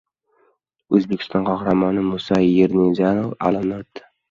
[0.99, 4.07] O‘zbekiston Qahramoni Musa Yerniyazov olamdan o‘tdi